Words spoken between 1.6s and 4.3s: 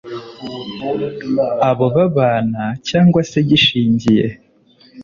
abo babana cyangwa se gishingiye